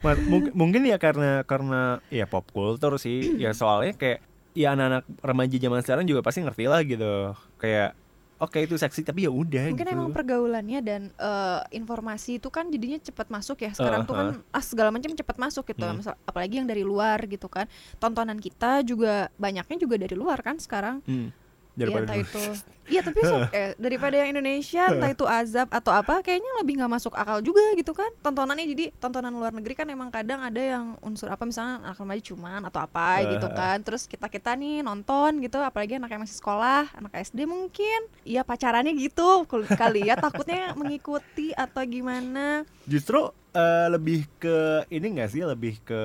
Ma- 0.00 0.18
mung- 0.24 0.50
mungkin 0.52 0.82
ya 0.82 0.98
karena 0.98 1.42
karena 1.42 1.80
ya 2.08 2.26
pop 2.26 2.44
culture 2.48 2.98
sih. 2.98 3.38
Ya 3.38 3.50
soalnya 3.52 3.94
kayak 3.94 4.18
ya 4.52 4.74
anak-anak 4.74 5.06
remaja 5.22 5.56
zaman 5.56 5.80
sekarang 5.80 6.04
juga 6.04 6.20
pasti 6.20 6.42
ngerti 6.42 6.64
lah 6.66 6.82
gitu. 6.82 7.38
Kayak 7.56 7.94
oke 8.42 8.58
itu 8.58 8.74
seksi 8.74 9.06
tapi 9.06 9.24
ya 9.24 9.30
udah 9.30 9.70
mungkin 9.70 9.86
gitu. 9.86 9.94
emang 9.94 10.10
pergaulannya 10.10 10.80
dan 10.82 11.02
eh, 11.14 11.60
informasi 11.78 12.42
itu 12.42 12.50
kan 12.50 12.66
jadinya 12.68 12.98
cepat 12.98 13.30
masuk 13.30 13.62
ya. 13.62 13.70
Sekarang 13.70 14.02
tuh 14.02 14.14
kan 14.18 14.26
ah 14.50 14.64
segala 14.64 14.90
macam 14.90 15.14
cepat 15.14 15.36
masuk 15.38 15.64
gitu. 15.70 15.86
Hmm. 15.86 16.02
Misal- 16.02 16.18
apalagi 16.26 16.58
yang 16.58 16.66
dari 16.66 16.82
luar 16.82 17.22
gitu 17.30 17.46
kan. 17.46 17.70
Tontonan 18.02 18.42
kita 18.42 18.82
juga 18.82 19.30
banyaknya 19.38 19.78
juga 19.78 19.94
dari 19.94 20.18
luar 20.18 20.42
kan 20.42 20.58
sekarang. 20.58 20.98
Hmm, 21.06 21.30
daripada 21.74 22.04
entah 22.04 22.18
dulu. 22.18 22.26
itu. 22.26 22.44
Iya 22.82 22.98
tapi 22.98 23.22
so- 23.22 23.46
eh, 23.54 23.78
daripada 23.78 24.18
yang 24.18 24.34
Indonesia 24.34 24.90
entah 24.90 25.06
itu 25.08 25.22
azab 25.22 25.70
atau 25.70 25.94
apa 25.94 26.18
kayaknya 26.18 26.50
lebih 26.58 26.76
nggak 26.76 26.92
masuk 26.92 27.14
akal 27.14 27.38
juga 27.38 27.62
gitu 27.72 27.94
kan. 27.94 28.10
Tontonannya 28.18 28.66
jadi 28.66 28.90
tontonan 28.98 29.30
luar 29.30 29.54
negeri 29.54 29.78
kan 29.78 29.86
emang 29.86 30.10
kadang 30.10 30.42
ada 30.42 30.58
yang 30.58 30.98
unsur 30.98 31.30
apa 31.30 31.46
misalnya 31.46 31.78
anak 31.80 31.96
remaja 31.96 32.22
cuman 32.26 32.66
atau 32.66 32.82
apa 32.82 33.22
gitu 33.24 33.46
Eh. 33.46 33.54
kan. 33.54 33.78
Terus 33.80 34.10
kita 34.10 34.26
kita 34.26 34.58
nih 34.58 34.82
nonton 34.82 35.38
gitu 35.38 35.62
apalagi 35.62 35.94
anak 35.94 36.10
yang 36.10 36.26
masih 36.26 36.36
sekolah 36.36 36.90
anak 36.92 37.22
SD 37.22 37.46
mungkin. 37.46 38.10
Iya 38.26 38.42
pacarannya 38.42 38.92
gitu. 38.98 39.46
Kali 39.72 40.02
ya 40.02 40.18
takutnya 40.18 40.74
mengikuti 40.74 41.54
atau 41.54 41.86
gimana. 41.86 42.66
Justru 42.84 43.30
eh, 43.52 43.88
lebih 43.92 44.26
ke 44.40 44.88
ini 44.88 45.06
gak 45.20 45.30
sih? 45.32 45.42
Lebih 45.44 45.80
ke 45.84 46.02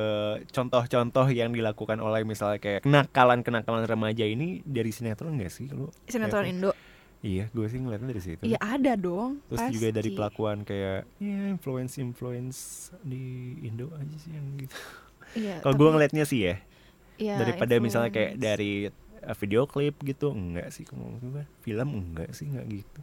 contoh-contoh 0.52 1.28
yang 1.32 1.52
dilakukan 1.56 1.98
oleh 2.00 2.28
misalnya 2.28 2.60
kayak 2.60 2.84
kenakalan-kenakalan 2.84 3.88
remaja 3.88 4.28
ini 4.28 4.62
dari 4.64 4.92
sinetron 4.92 5.40
gak 5.40 5.52
sih 5.52 5.72
lu? 5.72 5.92
Sinetron 6.08 6.44
Lihatnya? 6.44 6.72
Indo. 6.72 6.72
Iya 7.26 7.50
gue 7.50 7.66
sih 7.66 7.80
ngeliatnya 7.82 8.14
dari 8.14 8.22
situ. 8.22 8.44
Iya 8.46 8.60
ada 8.62 8.94
dong. 8.94 9.42
Terus 9.50 9.66
juga 9.74 9.88
dari 9.90 10.10
pasti. 10.14 10.18
pelakuan 10.22 10.58
kayak 10.62 11.00
ya 11.18 11.40
influence 11.50 11.94
influence 11.98 12.60
di 13.02 13.58
Indo 13.66 13.90
aja 13.98 14.16
sih 14.22 14.32
yang 14.38 14.46
gitu. 14.62 14.78
Iya, 15.36 15.60
kalau 15.60 15.76
gue 15.76 15.90
ngeliatnya 15.92 16.24
sih 16.24 16.40
ya 16.40 16.56
iya, 17.20 17.36
daripada 17.36 17.84
misalnya 17.84 18.16
kayak 18.16 18.40
influence. 18.40 18.48
dari 18.48 18.72
uh, 19.28 19.36
video 19.36 19.62
klip 19.68 19.96
gitu 20.06 20.32
enggak 20.32 20.70
sih. 20.70 20.86
Kalau 20.86 21.18
gue 21.20 21.44
film 21.66 21.90
enggak 21.90 22.32
sih 22.38 22.48
enggak 22.48 22.66
gitu. 22.70 23.02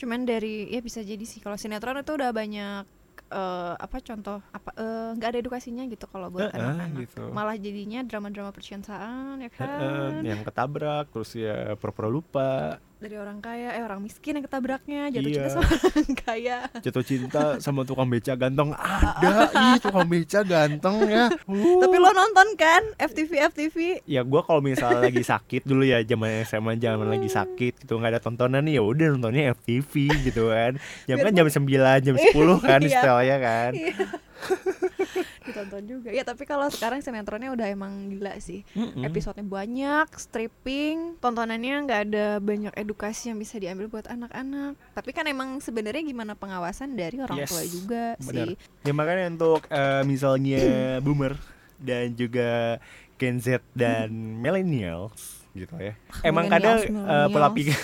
Cuman 0.00 0.24
dari 0.24 0.70
ya 0.70 0.80
bisa 0.80 1.02
jadi 1.02 1.20
sih 1.26 1.42
kalau 1.42 1.58
sinetron 1.58 2.00
itu 2.00 2.12
udah 2.14 2.30
banyak 2.30 2.95
eh, 3.30 3.74
apa 3.76 3.96
contoh 4.02 4.38
apa 4.54 4.70
eh, 4.76 5.10
nggak 5.18 5.28
ada 5.34 5.38
edukasinya 5.42 5.84
gitu 5.90 6.06
kalau 6.06 6.30
buat 6.30 6.50
anak-anak. 6.54 6.88
gitu. 7.06 7.22
malah 7.34 7.56
jadinya 7.58 8.00
drama-drama 8.06 8.50
percintaan 8.54 9.42
ya 9.42 9.50
kan? 9.50 10.22
yang 10.22 10.42
ketabrak 10.46 11.10
terus 11.10 11.34
ya 11.34 11.74
pura-pura 11.74 12.08
lupa 12.10 12.78
dari 12.96 13.12
orang 13.14 13.38
kaya 13.38 13.70
eh 13.70 13.82
orang 13.82 14.00
miskin 14.00 14.34
yang 14.34 14.44
ketabraknya 14.44 15.10
jatuh 15.10 15.28
cinta 15.28 15.42
Iya. 15.42 15.52
sama 15.52 15.68
orang 15.86 16.08
kaya 16.16 16.56
jatuh 16.80 17.04
cinta 17.04 17.40
sama 17.58 17.80
tukang 17.82 18.08
beca 18.08 18.32
ganteng 18.32 18.72
ada 18.78 19.32
ih 19.52 19.78
tukang 19.78 20.06
beca 20.06 20.40
ganteng 20.42 20.96
ya 21.04 21.24
Uh. 21.44 21.76
tapi 21.82 21.96
lo 21.96 22.10
nonton 22.10 22.48
kan 22.54 22.82
FTV 22.98 23.30
FTV 23.46 23.76
ya 24.04 24.20
gua 24.22 24.40
kalau 24.42 24.60
misalnya 24.60 25.04
lagi 25.04 25.20
sakit 25.20 25.62
dulu 25.62 25.84
ya 25.84 26.00
zaman 26.00 26.40
SMA 26.42 26.72
zaman 26.76 27.06
lagi 27.06 27.28
sakit 27.28 27.84
gitu 27.84 27.92
nggak 27.94 28.10
ada 28.10 28.20
tontonan 28.20 28.62
nih 28.62 28.76
ya 28.76 28.82
udah 28.82 29.06
nontonnya 29.10 29.52
FTV 29.54 29.92
gitu 30.24 30.48
kan 30.48 30.74
jam 31.04 31.16
kan 31.18 31.32
jam 31.32 31.46
9 31.46 31.68
jam 32.00 32.16
10 32.16 32.32
kan 32.60 32.78
Iya. 32.78 32.88
istilahnya 32.88 33.36
kan 33.38 33.70
Iya. 33.72 33.92
ditonton 35.46 35.82
juga 35.86 36.08
ya 36.10 36.22
tapi 36.22 36.44
kalau 36.44 36.68
sekarang 36.68 37.00
sinetronnya 37.00 37.52
udah 37.52 37.66
emang 37.66 38.10
gila 38.10 38.36
sih 38.38 38.62
Mm-mm. 38.72 39.02
episodenya 39.02 39.46
banyak 39.46 40.06
stripping 40.14 41.16
tontonannya 41.18 41.86
nggak 41.86 42.00
ada 42.10 42.26
banyak 42.38 42.74
edukasi 42.74 43.30
yang 43.30 43.38
bisa 43.38 43.56
diambil 43.56 43.88
buat 43.88 44.06
anak-anak 44.06 44.76
tapi 44.92 45.10
kan 45.10 45.24
emang 45.24 45.58
sebenarnya 45.58 46.02
gimana 46.02 46.34
pengawasan 46.34 46.94
dari 46.94 47.18
orang 47.18 47.38
Yes, 47.38 47.50
tua 47.50 47.62
juga 47.64 48.04
benar. 48.20 48.48
sih 48.48 48.50
Ya 48.82 48.92
makanya 48.92 49.24
untuk 49.30 49.66
eh, 49.68 50.02
misalnya 50.04 50.62
boomer 51.04 51.34
dan 51.76 52.14
juga 52.14 52.80
Gen 53.16 53.40
Z 53.40 53.60
dan 53.72 54.08
millennials 54.42 55.44
gitu 55.56 55.72
ya. 55.80 55.96
Emang 56.20 56.52
kadang 56.52 56.84
eh, 56.84 57.26
pola 57.32 57.48
pikir 57.50 57.72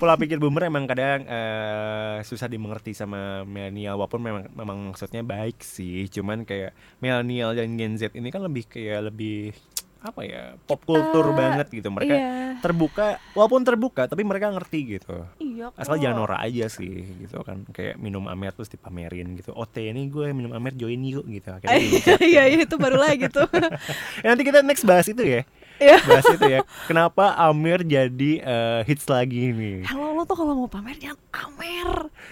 pola 0.00 0.16
pikir 0.16 0.40
boomer 0.40 0.64
emang 0.72 0.88
kadang 0.88 1.28
eh, 1.28 2.24
susah 2.24 2.48
dimengerti 2.48 2.96
sama 2.96 3.44
milenial 3.44 4.00
walaupun 4.00 4.24
memang 4.24 4.44
memang 4.56 4.78
maksudnya 4.88 5.20
baik 5.20 5.60
sih. 5.60 6.08
Cuman 6.08 6.48
kayak 6.48 6.72
milenial 7.04 7.52
dan 7.52 7.76
Gen 7.76 8.00
Z 8.00 8.16
ini 8.16 8.32
kan 8.32 8.40
lebih 8.40 8.64
kayak 8.64 9.12
lebih 9.12 9.52
apa 10.00 10.24
ya 10.24 10.56
pop 10.64 10.80
culture 10.80 11.28
Kita- 11.28 11.36
banget 11.36 11.66
gitu 11.68 11.88
mereka 11.92 12.14
iya. 12.16 12.56
terbuka 12.64 13.20
walaupun 13.36 13.60
terbuka 13.60 14.08
tapi 14.08 14.24
mereka 14.24 14.48
ngerti 14.48 14.96
gitu. 14.96 15.28
Iya 15.36 15.76
asal 15.76 15.96
kok. 15.96 16.00
jangan 16.00 16.16
norak 16.24 16.40
aja 16.40 16.72
sih 16.72 17.04
gitu 17.20 17.44
kan. 17.44 17.68
Kayak 17.68 18.00
minum 18.00 18.24
amer 18.24 18.56
terus 18.56 18.72
dipamerin 18.72 19.36
gitu. 19.36 19.52
Oh 19.52 19.68
teh 19.68 19.92
ini 19.92 20.08
gue 20.08 20.32
minum 20.32 20.56
amer 20.56 20.72
join 20.72 21.04
yuk 21.04 21.28
gitu. 21.28 21.52
Akhirnya 21.52 21.76
iya 22.32 22.48
iya 22.48 22.64
itu 22.64 22.76
baru 22.80 22.96
lah 22.96 23.12
gitu 23.12 23.44
Ya, 24.24 24.32
nanti 24.32 24.42
kita 24.44 24.64
next 24.64 24.88
bahas 24.88 25.04
itu 25.04 25.20
ya. 25.20 25.44
Iya. 25.76 25.96
bahas 26.04 26.26
itu 26.32 26.44
ya. 26.48 26.60
Kenapa 26.88 27.36
amer 27.36 27.84
jadi 27.84 28.32
eh, 28.40 28.80
hits 28.88 29.04
lagi 29.04 29.52
nih? 29.52 29.84
Halo 29.84 30.16
lo 30.16 30.24
tuh 30.24 30.36
kalau 30.36 30.64
mau 30.64 30.68
pamer 30.68 30.96
jangan 30.96 31.20
pamer. 31.28 31.90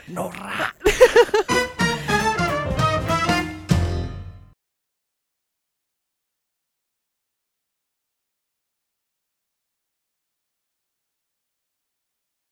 Norak 0.09 0.73